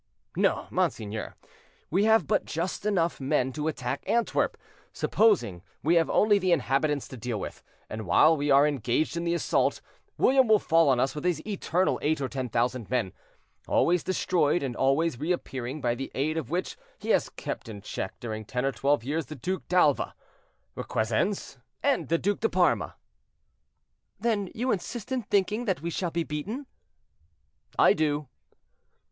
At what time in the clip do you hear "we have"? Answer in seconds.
1.91-2.25, 5.83-6.09